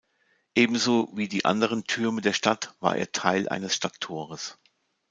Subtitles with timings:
[0.55, 4.57] Ebenso wie die anderen Türme der Stadt war er Teil eines Stadttores.